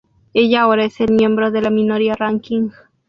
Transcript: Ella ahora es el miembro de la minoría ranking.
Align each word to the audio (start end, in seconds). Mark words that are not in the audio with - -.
Ella 0.33 0.61
ahora 0.61 0.85
es 0.85 0.99
el 0.99 1.13
miembro 1.13 1.51
de 1.51 1.61
la 1.61 1.69
minoría 1.69 2.15
ranking. 2.15 2.69